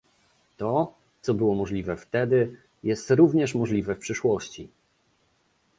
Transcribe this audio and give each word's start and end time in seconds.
To, 0.57 0.93
co 1.21 1.33
było 1.33 1.55
możliwe 1.55 1.97
wtedy, 1.97 2.57
jest 2.83 3.11
również 3.11 3.55
możliwe 3.55 3.95
w 3.95 3.99
przyszłości 3.99 4.69